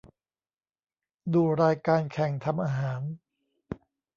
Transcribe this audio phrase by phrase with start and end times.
[1.33, 3.01] ดูรายการแข่งทำอาหาร